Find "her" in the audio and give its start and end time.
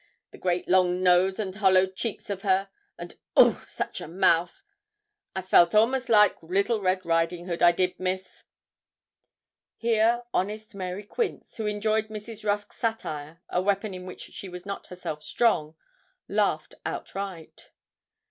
2.41-2.69